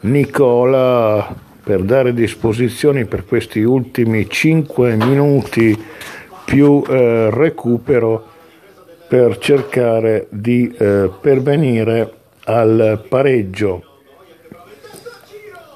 Nicola 0.00 1.34
per 1.62 1.82
dare 1.82 2.14
disposizioni 2.14 3.04
per 3.04 3.26
questi 3.26 3.62
ultimi 3.62 4.30
5 4.30 4.94
minuti 4.94 5.76
più 6.44 6.82
eh, 6.88 7.30
recupero 7.30 8.24
per 9.08 9.38
cercare 9.38 10.28
di 10.30 10.72
eh, 10.78 11.10
pervenire 11.20 12.12
al 12.44 13.04
pareggio. 13.08 13.82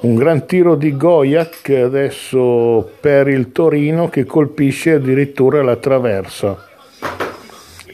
Un 0.02 0.14
gran 0.14 0.46
tiro 0.46 0.76
di 0.76 0.96
Goyak 0.96 1.68
adesso 1.68 2.88
per 3.00 3.26
il 3.26 3.50
Torino 3.50 4.08
che 4.08 4.24
colpisce 4.24 4.92
addirittura 4.92 5.62
la 5.62 5.76
traversa. 5.76 6.69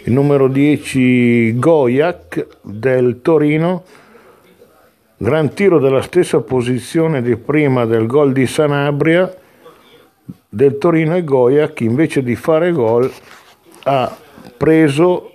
Il 0.06 0.12
numero 0.12 0.46
10 0.46 1.58
Goyak 1.58 2.46
del 2.62 3.22
Torino, 3.22 3.82
gran 5.16 5.52
tiro 5.52 5.80
della 5.80 6.00
stessa 6.00 6.42
posizione 6.42 7.22
di 7.22 7.34
prima 7.34 7.86
del 7.86 8.06
gol 8.06 8.32
di 8.32 8.46
Sanabria. 8.46 9.34
Del 10.48 10.78
Torino 10.78 11.16
e 11.16 11.24
Goyak 11.24 11.80
invece 11.80 12.22
di 12.22 12.36
fare 12.36 12.70
gol 12.70 13.10
ha 13.82 14.16
preso 14.56 15.32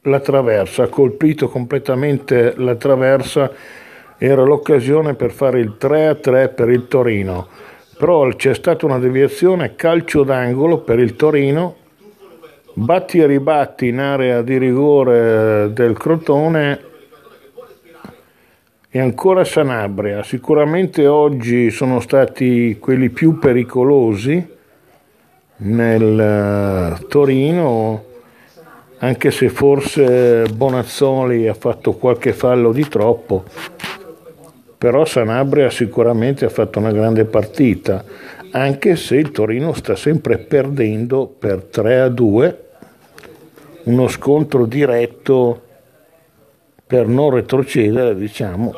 la 0.00 0.20
traversa, 0.20 0.84
ha 0.84 0.88
colpito 0.88 1.50
completamente 1.50 2.54
la 2.56 2.76
traversa, 2.76 3.52
era 4.16 4.42
l'occasione 4.42 5.12
per 5.12 5.32
fare 5.32 5.60
il 5.60 5.76
3-3 5.78 6.54
per 6.54 6.70
il 6.70 6.88
Torino, 6.88 7.48
però 7.98 8.26
c'è 8.28 8.54
stata 8.54 8.86
una 8.86 8.98
deviazione 8.98 9.74
calcio 9.74 10.22
d'angolo 10.22 10.78
per 10.78 10.98
il 10.98 11.14
Torino, 11.14 11.82
batti 12.74 13.18
e 13.18 13.26
ribatti 13.26 13.88
in 13.88 14.00
area 14.00 14.42
di 14.42 14.58
rigore 14.58 15.72
del 15.72 15.96
Crotone 15.96 16.80
e 18.90 19.00
ancora 19.00 19.44
Sanabria. 19.44 20.22
Sicuramente 20.22 21.06
oggi 21.06 21.70
sono 21.70 22.00
stati 22.00 22.78
quelli 22.78 23.10
più 23.10 23.38
pericolosi 23.38 24.52
nel 25.56 26.20
eh, 26.20 27.06
Torino 27.06 28.12
anche 28.98 29.30
se 29.30 29.50
forse 29.50 30.46
Bonazzoli 30.50 31.46
ha 31.46 31.54
fatto 31.54 31.92
qualche 31.92 32.32
fallo 32.32 32.72
di 32.72 32.88
troppo, 32.88 33.44
però 34.78 35.04
Sanabria 35.04 35.68
sicuramente 35.68 36.46
ha 36.46 36.48
fatto 36.48 36.78
una 36.78 36.90
grande 36.90 37.26
partita, 37.26 38.02
anche 38.56 38.94
se 38.94 39.16
il 39.16 39.32
Torino 39.32 39.72
sta 39.72 39.96
sempre 39.96 40.38
perdendo 40.38 41.26
per 41.26 41.64
3 41.64 42.00
a 42.00 42.08
2, 42.08 42.64
uno 43.84 44.08
scontro 44.08 44.64
diretto 44.64 45.62
per 46.86 47.08
non 47.08 47.30
retrocedere, 47.30 48.14
diciamo. 48.14 48.72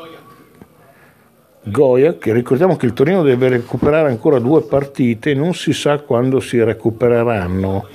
Goya, 1.61 2.17
che 2.17 2.33
ricordiamo 2.33 2.75
che 2.75 2.87
il 2.87 2.93
Torino 2.93 3.21
deve 3.21 3.49
recuperare 3.49 4.09
ancora 4.09 4.39
due 4.39 4.63
partite, 4.63 5.35
non 5.35 5.53
si 5.53 5.73
sa 5.73 5.99
quando 5.99 6.39
si 6.39 6.63
recupereranno 6.63 7.87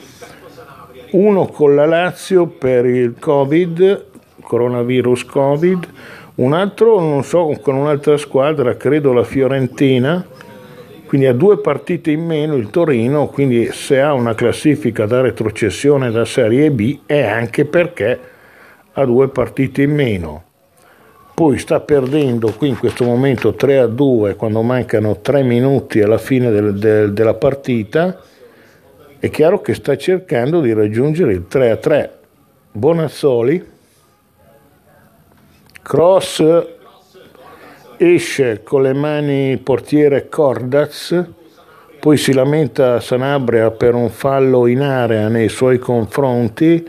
uno 1.12 1.46
con 1.46 1.74
la 1.74 1.86
Lazio 1.86 2.46
per 2.46 2.86
il 2.86 3.16
Covid, 3.18 4.06
coronavirus 4.40 5.24
Covid, 5.24 5.88
un 6.36 6.52
altro 6.52 7.00
non 7.00 7.24
so 7.24 7.58
con 7.60 7.74
un'altra 7.74 8.16
squadra, 8.16 8.76
credo 8.76 9.12
la 9.12 9.24
Fiorentina, 9.24 10.24
quindi 11.12 11.28
ha 11.28 11.34
due 11.34 11.58
partite 11.58 12.10
in 12.10 12.24
meno 12.24 12.54
il 12.54 12.70
Torino, 12.70 13.26
quindi 13.26 13.70
se 13.70 14.00
ha 14.00 14.14
una 14.14 14.34
classifica 14.34 15.04
da 15.04 15.20
retrocessione 15.20 16.10
da 16.10 16.24
Serie 16.24 16.70
B 16.70 17.00
è 17.04 17.20
anche 17.20 17.66
perché 17.66 18.18
ha 18.94 19.04
due 19.04 19.28
partite 19.28 19.82
in 19.82 19.92
meno. 19.92 20.42
Poi 21.34 21.58
sta 21.58 21.80
perdendo 21.80 22.54
qui 22.54 22.68
in 22.68 22.78
questo 22.78 23.04
momento 23.04 23.52
3 23.52 23.78
a 23.80 23.86
2 23.88 24.36
quando 24.36 24.62
mancano 24.62 25.20
3 25.20 25.42
minuti 25.42 26.00
alla 26.00 26.16
fine 26.16 26.50
del, 26.50 26.78
del, 26.78 27.12
della 27.12 27.34
partita 27.34 28.18
è 29.18 29.28
chiaro 29.28 29.60
che 29.60 29.74
sta 29.74 29.94
cercando 29.98 30.62
di 30.62 30.72
raggiungere 30.72 31.34
il 31.34 31.46
3 31.46 31.70
a 31.72 31.76
3. 31.76 32.18
Bonazzoli, 32.72 33.62
cross 35.82 36.42
esce 38.02 38.62
con 38.64 38.82
le 38.82 38.92
mani 38.92 39.56
portiere 39.58 40.28
Cordaz, 40.28 41.24
poi 42.00 42.16
si 42.16 42.32
lamenta 42.32 42.98
Sanabria 42.98 43.70
per 43.70 43.94
un 43.94 44.10
fallo 44.10 44.66
in 44.66 44.80
area 44.80 45.28
nei 45.28 45.48
suoi 45.48 45.78
confronti, 45.78 46.84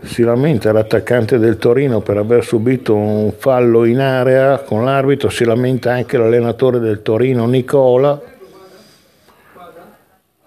si 0.00 0.22
lamenta 0.22 0.70
l'attaccante 0.70 1.38
del 1.38 1.58
Torino 1.58 2.00
per 2.02 2.18
aver 2.18 2.44
subito 2.44 2.94
un 2.94 3.32
fallo 3.36 3.84
in 3.84 3.98
area 3.98 4.58
con 4.58 4.84
l'arbitro, 4.84 5.28
si 5.28 5.44
lamenta 5.44 5.92
anche 5.92 6.16
l'allenatore 6.16 6.78
del 6.78 7.02
Torino 7.02 7.46
Nicola. 7.46 8.20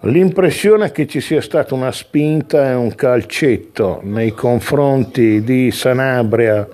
L'impressione 0.04 0.90
che 0.90 1.06
ci 1.06 1.20
sia 1.20 1.42
stata 1.42 1.74
una 1.74 1.92
spinta 1.92 2.70
e 2.70 2.74
un 2.74 2.94
calcetto 2.94 4.00
nei 4.02 4.32
confronti 4.32 5.42
di 5.42 5.70
Sanabria 5.70 6.66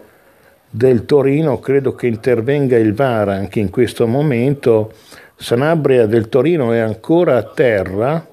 del 0.70 1.04
Torino, 1.04 1.58
credo 1.58 1.94
che 1.94 2.06
intervenga 2.06 2.76
il 2.76 2.94
VAR 2.94 3.28
anche 3.28 3.60
in 3.60 3.70
questo 3.70 4.06
momento. 4.06 4.92
Sanabria 5.36 6.06
del 6.06 6.28
Torino 6.28 6.72
è 6.72 6.78
ancora 6.78 7.36
a 7.36 7.42
terra. 7.42 8.26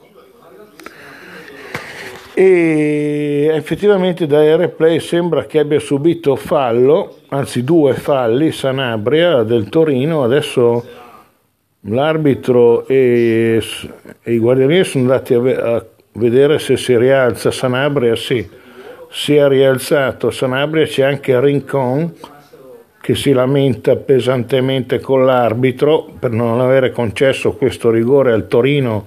E 2.34 3.50
effettivamente 3.54 4.28
da 4.28 4.56
replay 4.58 5.00
sembra 5.00 5.46
che 5.46 5.60
abbia 5.60 5.80
subito 5.80 6.36
fallo, 6.36 7.20
anzi 7.30 7.64
due 7.64 7.94
falli, 7.94 8.52
Sanabria 8.52 9.44
del 9.44 9.70
Torino, 9.70 10.24
adesso 10.24 10.84
L'arbitro 11.88 12.88
e, 12.88 13.62
e 14.24 14.34
i 14.34 14.40
guardiani 14.40 14.84
sono 14.84 15.04
andati 15.04 15.34
a, 15.36 15.76
a, 15.76 15.86
vedere 16.14 16.58
se 16.58 16.78
si 16.78 16.98
rialza 16.98 17.52
Sanabria, 17.52 18.16
sì, 18.16 18.48
si 19.16 19.34
è 19.34 19.48
rialzato 19.48 20.30
Sanabria, 20.30 20.86
c'è 20.86 21.04
anche 21.04 21.40
Rincon 21.40 22.14
che 23.00 23.16
si 23.16 23.32
lamenta 23.32 23.96
pesantemente 23.96 25.00
con 25.00 25.24
l'arbitro 25.24 26.12
per 26.20 26.32
non 26.32 26.60
avere 26.60 26.92
concesso 26.92 27.54
questo 27.54 27.92
rigore 27.92 28.34
al 28.34 28.50
Torino 28.50 29.06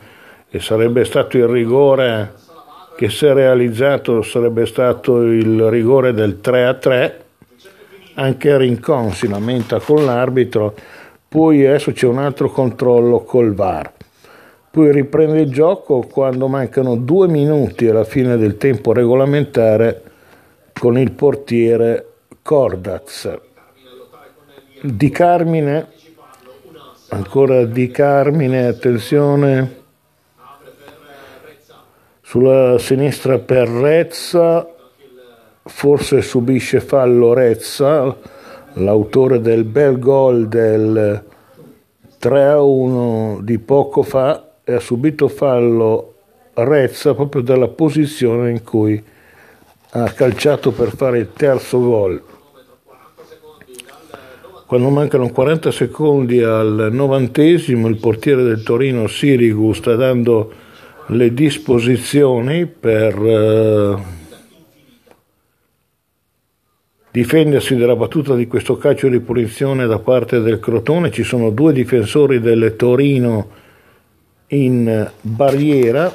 e 0.49 0.61
sarebbe 0.61 1.05
stato 1.05 1.37
il 1.37 1.47
rigore 1.47 2.33
che 2.97 3.11
se 3.11 3.35
realizzato 3.35 4.23
sarebbe 4.23 4.65
stato 4.65 5.21
il 5.21 5.69
rigore 5.69 6.15
del 6.15 6.41
3 6.41 6.65
a 6.65 6.73
3 6.73 7.25
anche 8.15 8.57
Rincon 8.57 9.13
si 9.13 9.29
lamenta 9.29 9.79
con 9.79 10.07
l'arbitro 10.07 10.75
poi 11.29 11.67
adesso 11.67 11.93
c'è 11.93 12.07
un 12.07 12.19
altro 12.19 12.51
controllo 12.51 13.25
col 13.25 13.53
VAR. 13.53 13.93
Poi 14.79 14.93
riprende 14.93 15.41
il 15.41 15.51
gioco 15.51 16.07
quando 16.09 16.47
mancano 16.47 16.95
due 16.95 17.27
minuti 17.27 17.89
alla 17.89 18.05
fine 18.05 18.37
del 18.37 18.57
tempo 18.59 18.93
regolamentare 18.93 20.03
con 20.73 20.97
il 20.97 21.11
portiere 21.11 22.07
Cordaz. 22.43 23.37
Di 24.81 25.11
Carmine, 25.11 25.89
ancora 27.09 27.65
Di 27.65 27.91
Carmine, 27.91 28.69
attenzione, 28.69 29.81
sulla 32.21 32.79
sinistra 32.79 33.41
per 33.41 33.69
Rezza, 33.69 34.65
forse 35.65 36.23
subisce 36.23 36.79
fallo 36.79 37.33
Rezza, 37.33 38.17
l'autore 38.75 39.41
del 39.41 39.65
bel 39.65 39.99
gol 39.99 40.47
del 40.47 41.25
3-1 42.21 43.41
di 43.41 43.59
poco 43.59 44.03
fa 44.05 44.48
e 44.69 44.75
ha 44.75 44.81
subito 44.81 45.29
fallo 45.29 46.13
Rezza 46.53 47.15
proprio 47.15 47.41
dalla 47.41 47.69
posizione 47.69 48.51
in 48.51 48.63
cui 48.63 49.03
ha 49.91 50.11
calciato 50.11 50.73
per 50.73 50.95
fare 50.95 51.21
il 51.21 51.33
terzo 51.33 51.81
gol. 51.81 52.23
Quando 54.67 54.91
mancano 54.91 55.31
40 55.31 55.71
secondi 55.71 56.43
al 56.43 56.91
novantesimo, 56.93 57.89
il 57.89 57.97
portiere 57.97 58.43
del 58.43 58.63
Torino 58.63 59.07
Sirigu 59.07 59.73
sta 59.73 59.95
dando 59.95 60.53
le 61.07 61.33
disposizioni 61.33 62.67
per 62.67 63.17
eh, 63.17 63.97
difendersi 67.11 67.75
dalla 67.75 67.97
battuta 67.97 68.35
di 68.35 68.47
questo 68.47 68.77
calcio 68.77 69.09
di 69.09 69.21
punizione 69.21 69.87
da 69.87 69.99
parte 69.99 70.41
del 70.41 70.61
Crotone. 70.61 71.11
Ci 71.11 71.23
sono 71.23 71.49
due 71.49 71.73
difensori 71.73 72.39
del 72.41 72.75
Torino 72.77 73.67
in 74.49 75.11
barriera. 75.21 76.13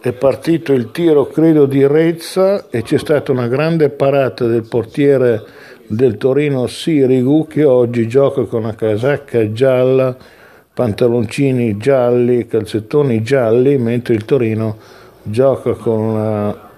È 0.00 0.12
partito 0.12 0.72
il 0.72 0.90
tiro, 0.92 1.26
credo, 1.26 1.66
di 1.66 1.86
Rezza 1.86 2.70
e 2.70 2.82
c'è 2.82 2.96
stata 2.96 3.32
una 3.32 3.48
grande 3.48 3.90
parata 3.90 4.46
del 4.46 4.66
portiere 4.66 5.44
del 5.86 6.16
Torino 6.16 6.66
Sirigu 6.66 7.46
che 7.46 7.64
oggi 7.64 8.08
gioca 8.08 8.44
con 8.44 8.62
una 8.62 8.74
casacca 8.74 9.52
gialla, 9.52 10.16
pantaloncini 10.72 11.76
gialli, 11.76 12.46
calzettoni 12.46 13.22
gialli, 13.22 13.76
mentre 13.76 14.14
il 14.14 14.24
Torino 14.24 14.78
gioca 15.22 15.72
con 15.72 15.98
una 15.98 16.68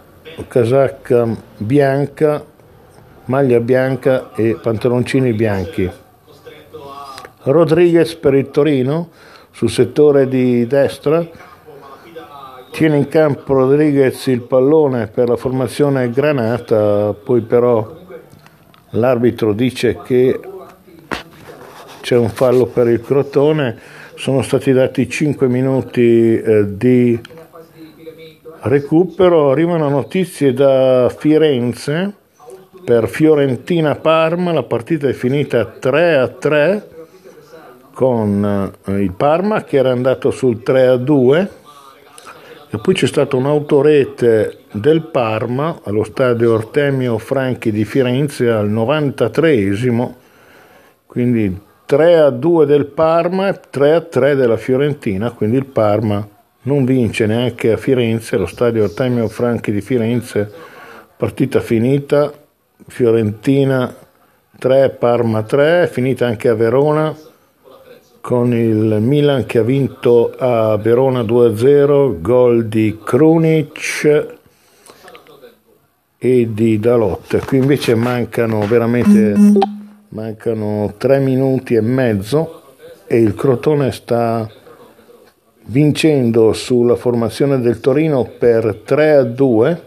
casacca 0.48 1.28
bianca, 1.58 2.44
maglia 3.26 3.60
bianca 3.60 4.32
e 4.34 4.58
pantaloncini 4.60 5.32
bianchi. 5.32 6.01
Rodriguez 7.44 8.14
per 8.14 8.34
il 8.34 8.50
Torino 8.50 9.10
sul 9.50 9.70
settore 9.70 10.28
di 10.28 10.66
destra, 10.66 11.26
tiene 12.70 12.96
in 12.96 13.08
campo 13.08 13.52
Rodriguez 13.52 14.26
il 14.26 14.42
pallone 14.42 15.08
per 15.08 15.28
la 15.28 15.36
formazione 15.36 16.08
granata, 16.10 17.12
poi 17.12 17.40
però 17.42 18.00
l'arbitro 18.90 19.52
dice 19.52 19.98
che 20.04 20.40
c'è 22.00 22.16
un 22.16 22.30
fallo 22.30 22.66
per 22.66 22.88
il 22.88 23.00
Crotone, 23.00 23.78
sono 24.14 24.42
stati 24.42 24.72
dati 24.72 25.08
5 25.08 25.48
minuti 25.48 26.40
eh, 26.40 26.76
di 26.76 27.20
recupero, 28.62 29.50
arrivano 29.50 29.88
notizie 29.88 30.52
da 30.52 31.12
Firenze. 31.16 32.14
Per 32.84 33.06
Fiorentina-Parma, 33.06 34.52
la 34.52 34.64
partita 34.64 35.08
è 35.08 35.12
finita 35.12 35.64
3 35.66 36.16
a 36.16 36.26
3 36.26 36.91
con 37.92 38.72
eh, 38.84 38.92
il 39.00 39.12
Parma 39.12 39.64
che 39.64 39.76
era 39.76 39.90
andato 39.90 40.30
sul 40.30 40.62
3 40.62 40.86
a 40.86 40.96
2 40.96 41.50
e 42.70 42.78
poi 42.78 42.94
c'è 42.94 43.06
stata 43.06 43.36
un'autorete 43.36 44.60
del 44.72 45.02
Parma 45.02 45.80
allo 45.82 46.04
stadio 46.04 46.54
Artemio 46.54 47.18
Franchi 47.18 47.70
di 47.70 47.84
Firenze 47.84 48.48
al 48.48 48.70
93esimo, 48.70 50.14
quindi 51.04 51.54
3 51.84 52.16
a 52.16 52.30
2 52.30 52.64
del 52.64 52.86
Parma 52.86 53.48
e 53.48 53.60
3 53.68 53.92
a 53.92 54.00
3 54.00 54.34
della 54.34 54.56
Fiorentina, 54.56 55.32
quindi 55.32 55.58
il 55.58 55.66
Parma 55.66 56.26
non 56.62 56.86
vince 56.86 57.26
neanche 57.26 57.72
a 57.72 57.76
Firenze, 57.76 58.36
allo 58.36 58.46
stadio 58.46 58.84
Artemio 58.84 59.28
Franchi 59.28 59.70
di 59.70 59.82
Firenze, 59.82 60.50
partita 61.14 61.60
finita, 61.60 62.32
Fiorentina 62.86 63.94
3, 64.58 64.96
Parma 64.98 65.42
3, 65.42 65.88
finita 65.92 66.24
anche 66.26 66.48
a 66.48 66.54
Verona 66.54 67.14
con 68.22 68.54
il 68.54 68.98
Milan 69.00 69.44
che 69.46 69.58
ha 69.58 69.62
vinto 69.62 70.32
a 70.38 70.76
Verona 70.76 71.22
2-0, 71.22 72.20
gol 72.20 72.66
di 72.66 72.96
Krunic 73.02 74.36
e 76.16 76.48
di 76.52 76.78
Dalot. 76.78 77.44
Qui 77.44 77.58
invece 77.58 77.96
mancano 77.96 78.60
veramente 78.60 79.34
mancano 80.10 80.94
3 80.96 81.18
minuti 81.18 81.74
e 81.74 81.80
mezzo 81.80 82.62
e 83.08 83.18
il 83.18 83.34
Crotone 83.34 83.90
sta 83.90 84.48
vincendo 85.64 86.52
sulla 86.52 86.94
formazione 86.94 87.60
del 87.60 87.80
Torino 87.80 88.30
per 88.38 88.82
3 88.84 89.12
a 89.14 89.22
2 89.24 89.82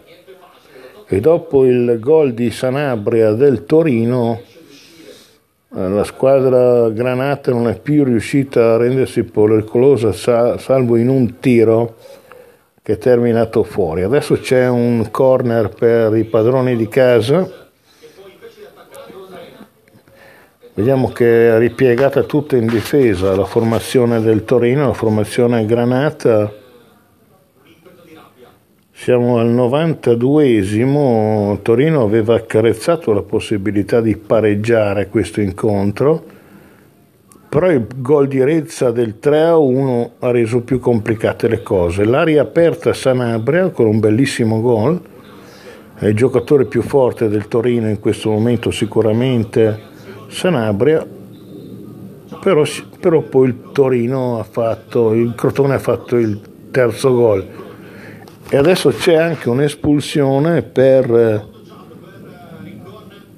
e 1.06 1.20
dopo 1.20 1.64
il 1.64 1.98
gol 2.00 2.34
di 2.34 2.50
Sanabria 2.50 3.32
del 3.32 3.64
Torino 3.64 4.40
la 5.68 6.04
squadra 6.04 6.88
Granata 6.90 7.50
non 7.50 7.68
è 7.68 7.78
più 7.78 8.04
riuscita 8.04 8.74
a 8.74 8.76
rendersi 8.76 9.24
pericolosa 9.24 10.12
salvo 10.12 10.96
in 10.96 11.08
un 11.08 11.38
tiro 11.40 11.96
che 12.82 12.92
è 12.92 12.98
terminato 12.98 13.64
fuori. 13.64 14.02
Adesso 14.02 14.38
c'è 14.38 14.68
un 14.68 15.10
corner 15.10 15.70
per 15.70 16.16
i 16.16 16.24
padroni 16.24 16.76
di 16.76 16.88
casa. 16.88 17.64
Vediamo 20.72 21.08
che 21.08 21.48
è 21.48 21.58
ripiegata 21.58 22.22
tutta 22.22 22.56
in 22.56 22.66
difesa 22.66 23.34
la 23.34 23.44
formazione 23.44 24.20
del 24.20 24.44
Torino, 24.44 24.86
la 24.86 24.92
formazione 24.92 25.66
Granata 25.66 26.64
siamo 28.98 29.38
al 29.38 29.50
92esimo, 29.50 31.60
Torino 31.60 32.02
aveva 32.02 32.34
accarezzato 32.34 33.12
la 33.12 33.20
possibilità 33.20 34.00
di 34.00 34.16
pareggiare 34.16 35.08
questo 35.08 35.42
incontro, 35.42 36.24
però 37.46 37.70
il 37.70 37.86
gol 37.96 38.26
di 38.26 38.42
Rezza 38.42 38.90
del 38.90 39.16
3-1 39.22 40.10
ha 40.20 40.30
reso 40.30 40.62
più 40.62 40.80
complicate 40.80 41.46
le 41.46 41.62
cose. 41.62 42.04
L'aria 42.04 42.40
aperta 42.40 42.94
Sanabria 42.94 43.68
con 43.68 43.84
un 43.84 44.00
bellissimo 44.00 44.62
gol, 44.62 44.98
è 45.94 46.06
il 46.06 46.16
giocatore 46.16 46.64
più 46.64 46.80
forte 46.80 47.28
del 47.28 47.48
Torino 47.48 47.90
in 47.90 48.00
questo 48.00 48.30
momento 48.30 48.70
sicuramente 48.70 49.78
Sanabria, 50.28 51.06
però, 52.40 52.62
però 52.98 53.20
poi 53.20 53.48
il 53.48 53.56
Torino 53.72 54.38
ha 54.38 54.44
fatto, 54.44 55.12
il 55.12 55.34
Crotone 55.36 55.74
ha 55.74 55.78
fatto 55.78 56.16
il 56.16 56.40
terzo 56.70 57.14
gol 57.14 57.64
e 58.48 58.56
adesso 58.56 58.90
c'è 58.90 59.14
anche 59.14 59.48
un'espulsione 59.48 60.62
per 60.62 61.10
eh, 61.10 61.44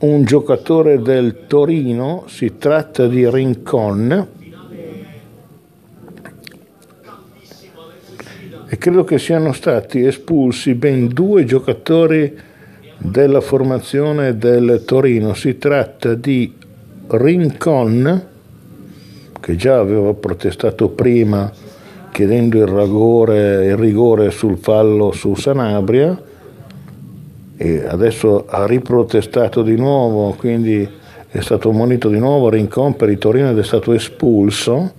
un 0.07 0.25
giocatore 0.25 1.01
del 1.01 1.47
Torino, 1.47 2.25
si 2.29 2.59
tratta 2.59 3.07
di 3.07 3.29
Rincon, 3.29 4.37
e 8.71 8.77
credo 8.77 9.05
che 9.05 9.19
siano 9.19 9.55
stati 9.55 10.05
espulsi 10.05 10.75
ben 10.75 11.09
due 11.09 11.47
giocatori 11.47 12.39
della 12.99 13.41
formazione 13.41 14.37
del 14.37 14.83
Torino. 14.85 15.33
Si 15.33 15.57
tratta 15.57 16.13
di 16.13 16.55
Rincon, 17.07 18.27
che 19.41 19.57
già 19.57 19.79
aveva 19.79 20.13
protestato 20.13 20.91
prima 20.91 21.51
chiedendo 22.19 22.59
il, 22.59 22.67
rigore, 22.67 23.67
il 23.67 23.77
rigore 23.77 24.33
sul 24.33 24.59
fallo 24.59 25.13
su 25.13 25.37
Sanabria 25.37 26.21
e 27.57 27.85
adesso 27.87 28.45
ha 28.49 28.67
riprotestato 28.67 29.63
di 29.63 29.77
nuovo, 29.77 30.33
quindi 30.33 30.85
è 31.29 31.41
stato 31.41 31.71
monito 31.71 32.09
di 32.09 32.19
nuovo 32.19 32.49
Rincon 32.49 32.97
per 32.97 33.09
il 33.11 33.19
Torino 33.19 33.51
ed 33.51 33.59
è 33.59 33.63
stato 33.63 33.93
espulso 33.93 34.95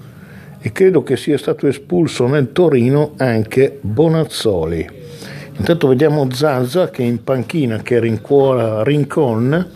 e 0.61 0.71
credo 0.71 1.03
che 1.03 1.17
sia 1.17 1.37
stato 1.37 1.67
espulso 1.67 2.25
nel 2.25 2.53
Torino 2.53 3.15
anche 3.17 3.79
Bonazzoli. 3.81 4.87
Intanto 5.57 5.89
vediamo 5.89 6.25
Zazza 6.31 6.89
che 6.89 7.03
è 7.03 7.05
in 7.05 7.21
panchina 7.21 7.81
che 7.81 7.99
rincuora 7.99 8.81
Rincon 8.81 9.67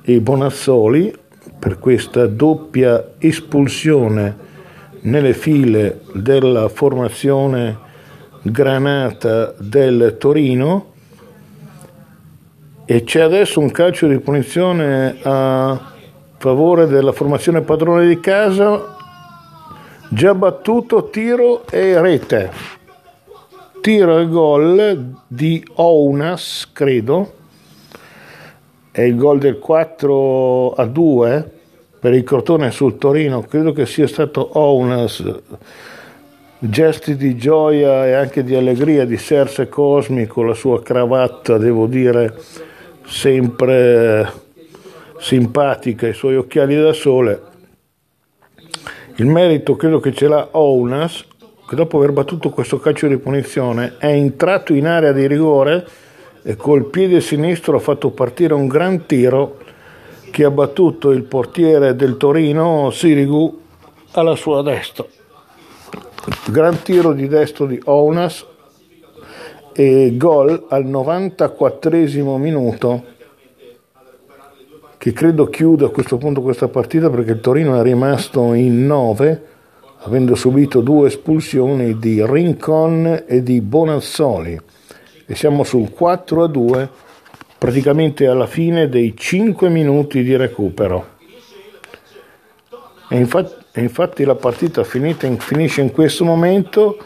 e 0.00 0.20
Bonazzoli 0.22 1.14
per 1.58 1.78
questa 1.78 2.26
doppia 2.26 3.10
espulsione 3.18 4.41
nelle 5.02 5.34
file 5.34 6.02
della 6.12 6.68
formazione 6.68 7.78
granata 8.42 9.54
del 9.58 10.16
Torino. 10.18 10.90
E 12.84 13.04
c'è 13.04 13.20
adesso 13.20 13.60
un 13.60 13.70
calcio 13.70 14.06
di 14.06 14.18
punizione 14.18 15.16
a 15.22 15.92
favore 16.36 16.86
della 16.86 17.12
formazione 17.12 17.62
padrone 17.62 18.06
di 18.06 18.20
casa. 18.20 18.96
Già 20.08 20.34
battuto 20.34 21.08
tiro 21.08 21.66
e 21.68 22.00
rete. 22.00 22.50
Tiro 23.80 24.18
e 24.18 24.28
gol 24.28 25.14
di 25.26 25.64
Ounas 25.74 26.68
credo. 26.72 27.40
È 28.90 29.00
il 29.00 29.16
gol 29.16 29.38
del 29.38 29.58
4 29.58 30.72
a 30.74 30.84
2 30.84 31.60
per 32.02 32.14
il 32.14 32.24
Crotone 32.24 32.72
sul 32.72 32.98
Torino, 32.98 33.42
credo 33.42 33.72
che 33.72 33.86
sia 33.86 34.08
stato 34.08 34.58
Ounas, 34.58 35.22
gesti 36.58 37.14
di 37.14 37.36
gioia 37.36 38.04
e 38.08 38.12
anche 38.14 38.42
di 38.42 38.56
allegria 38.56 39.04
di 39.04 39.16
Serse 39.16 39.68
Cosmi 39.68 40.26
con 40.26 40.48
la 40.48 40.54
sua 40.54 40.82
cravatta, 40.82 41.58
devo 41.58 41.86
dire, 41.86 42.34
sempre 43.06 44.28
simpatica, 45.16 46.08
i 46.08 46.12
suoi 46.12 46.34
occhiali 46.34 46.74
da 46.74 46.92
sole. 46.92 47.40
Il 49.18 49.26
merito 49.26 49.76
credo 49.76 50.00
che 50.00 50.12
ce 50.12 50.26
l'ha 50.26 50.48
Ounas, 50.50 51.24
che 51.68 51.76
dopo 51.76 51.98
aver 51.98 52.10
battuto 52.10 52.50
questo 52.50 52.80
calcio 52.80 53.06
di 53.06 53.18
punizione 53.18 53.94
è 53.98 54.08
entrato 54.08 54.74
in 54.74 54.88
area 54.88 55.12
di 55.12 55.28
rigore 55.28 55.86
e 56.42 56.56
col 56.56 56.86
piede 56.86 57.20
sinistro 57.20 57.76
ha 57.76 57.80
fatto 57.80 58.10
partire 58.10 58.54
un 58.54 58.66
gran 58.66 59.06
tiro 59.06 59.61
che 60.32 60.44
ha 60.44 60.50
battuto 60.50 61.10
il 61.10 61.24
portiere 61.24 61.94
del 61.94 62.16
Torino 62.16 62.90
Sirigu 62.90 63.60
alla 64.12 64.34
sua 64.34 64.62
destra. 64.62 65.04
Gran 66.46 66.80
tiro 66.80 67.12
di 67.12 67.28
destro 67.28 67.66
di 67.66 67.78
Ounas 67.84 68.46
e 69.74 70.16
gol 70.16 70.64
al 70.70 70.86
94 70.86 71.90
minuto 72.38 73.04
che 74.96 75.12
credo 75.12 75.48
chiuda 75.48 75.86
a 75.86 75.90
questo 75.90 76.16
punto 76.16 76.40
questa 76.40 76.68
partita 76.68 77.10
perché 77.10 77.32
il 77.32 77.40
Torino 77.40 77.78
è 77.78 77.82
rimasto 77.82 78.54
in 78.54 78.86
9 78.86 79.46
avendo 80.04 80.34
subito 80.34 80.80
due 80.80 81.08
espulsioni 81.08 81.98
di 81.98 82.24
Rincon 82.24 83.24
e 83.26 83.42
di 83.42 83.60
Bonazzoli 83.60 84.58
e 85.26 85.34
siamo 85.34 85.62
sul 85.62 85.90
4 85.90 86.44
a 86.44 86.46
2 86.46 86.90
praticamente 87.62 88.26
alla 88.26 88.48
fine 88.48 88.88
dei 88.88 89.14
5 89.16 89.68
minuti 89.68 90.24
di 90.24 90.34
recupero. 90.34 91.10
E 93.08 93.16
infatti, 93.16 93.80
infatti 93.80 94.24
la 94.24 94.34
partita 94.34 94.84
in, 94.90 95.38
finisce 95.38 95.80
in 95.80 95.92
questo 95.92 96.24
momento, 96.24 96.98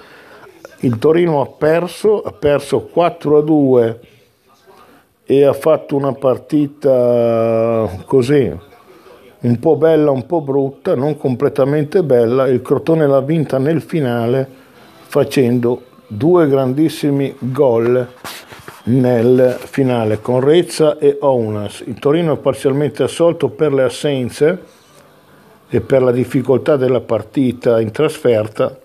il 0.81 0.97
Torino 0.97 1.43
ha 1.43 1.47
perso, 1.47 2.23
ha 2.23 2.33
perso 2.33 2.87
4 2.87 3.37
a 3.37 3.43
2 3.43 4.01
e 5.27 5.45
ha 5.45 5.53
fatto 5.53 5.95
una 5.95 6.15
partita 6.15 7.91
così, 8.07 8.51
un 9.41 9.59
po' 9.59 9.77
bella, 9.77 10.11
un 10.11 10.25
po' 10.25 10.41
brutta, 10.41 10.95
non 10.95 11.19
completamente 11.19 12.03
bella, 12.03 12.49
il 12.49 12.63
Crotone 12.63 13.07
l'ha 13.07 13.21
vinta 13.21 13.59
nel 13.59 13.83
finale 13.83 14.49
facendo 15.03 15.83
due 16.07 16.49
grandissimi 16.49 17.35
gol 17.41 18.09
nel 18.89 19.59
finale 19.59 20.21
con 20.21 20.41
Rezza 20.41 20.99
e 20.99 21.19
Ounas. 21.21 21.83
Il 21.87 21.99
Torino 21.99 22.35
è 22.35 22.39
parzialmente 22.39 23.03
assolto 23.03 23.49
per 23.49 23.73
le 23.73 23.83
assenze 23.83 24.63
e 25.69 25.81
per 25.81 26.03
la 26.03 26.13
difficoltà 26.13 26.77
della 26.77 27.01
partita 27.01 27.81
in 27.81 27.91
trasferta, 27.91 28.77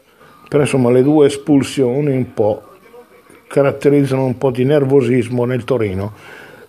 però 0.47 0.63
insomma 0.63 0.89
le 0.89 1.03
due 1.03 1.27
espulsioni 1.27 2.11
un 2.11 2.33
po' 2.33 2.63
caratterizzano 3.47 4.25
un 4.25 4.37
po' 4.37 4.49
di 4.49 4.63
nervosismo 4.63 5.45
nel 5.45 5.63
Torino. 5.63 6.13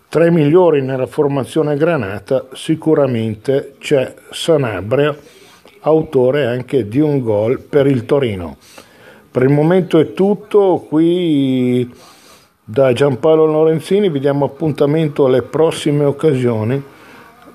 Tra 0.08 0.26
i 0.26 0.30
migliori 0.30 0.82
nella 0.82 1.06
formazione 1.06 1.76
granata 1.76 2.48
sicuramente 2.52 3.76
c'è 3.78 4.14
Sanabria, 4.30 5.16
autore 5.80 6.44
anche 6.44 6.86
di 6.86 7.00
un 7.00 7.20
gol 7.20 7.60
per 7.60 7.86
il 7.86 8.04
Torino. 8.04 8.58
Per 9.30 9.42
il 9.42 9.48
momento 9.48 9.98
è 9.98 10.12
tutto, 10.12 10.84
qui 10.86 11.90
da 12.64 12.92
Giampaolo 12.92 13.44
Lorenzini 13.44 14.08
vi 14.08 14.20
diamo 14.20 14.44
appuntamento 14.44 15.26
alle 15.26 15.42
prossime 15.42 16.04
occasioni 16.04 16.80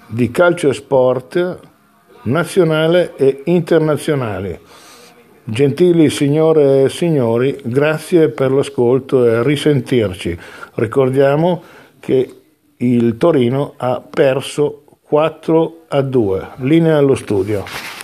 di 0.06 0.30
calcio 0.32 0.68
e 0.70 0.74
sport 0.74 1.60
nazionale 2.24 3.16
e 3.16 3.44
internazionale. 3.46 4.60
Gentili 5.46 6.10
signore 6.10 6.84
e 6.84 6.90
signori, 6.90 7.58
grazie 7.64 8.28
per 8.30 8.52
l'ascolto 8.52 9.26
e 9.26 9.44
risentirci. 9.44 10.38
Ricordiamo 10.74 11.64
che 12.02 12.36
il 12.76 13.16
Torino 13.16 13.76
ha 13.78 14.02
perso 14.02 14.84
4 15.04 15.86
a 15.88 16.02
2. 16.02 16.48
Linea 16.58 16.98
allo 16.98 17.16
studio. 17.16 17.97